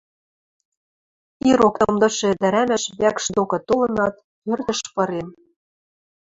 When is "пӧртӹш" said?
4.43-4.79